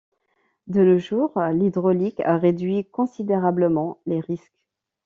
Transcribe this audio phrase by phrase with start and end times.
[0.65, 4.51] De nos jours, l'hydraulique a réduit considérablement les risques.